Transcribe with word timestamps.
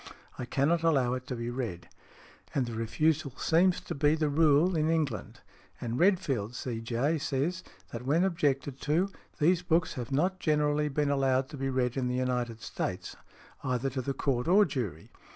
I 0.39 0.45
cannot 0.45 0.81
allow 0.81 1.13
it 1.13 1.27
to 1.27 1.35
be 1.35 1.51
read." 1.51 1.87
And 2.55 2.65
the 2.65 2.73
refusal 2.73 3.33
seems 3.37 3.79
to 3.81 3.93
be 3.93 4.15
the 4.15 4.29
rule 4.29 4.75
in 4.75 4.89
England. 4.89 5.41
And 5.79 5.99
Redfield, 5.99 6.55
C.J., 6.55 7.19
says, 7.19 7.63
that 7.91 8.03
when 8.03 8.23
objected 8.23 8.81
to, 8.81 9.11
these 9.37 9.61
books 9.61 9.93
have 9.93 10.11
not 10.11 10.39
generally 10.39 10.89
been 10.89 11.11
allowed 11.11 11.49
to 11.49 11.57
be 11.57 11.69
read 11.69 11.97
in 11.97 12.07
the 12.07 12.15
United 12.15 12.61
States, 12.63 13.15
either 13.63 13.91
to 13.91 14.01
the 14.01 14.15
Court 14.15 14.47
or 14.47 14.65
jury. 14.65 15.11